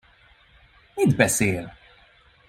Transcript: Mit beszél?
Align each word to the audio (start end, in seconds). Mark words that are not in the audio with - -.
Mit 0.97 1.15
beszél? 1.15 1.73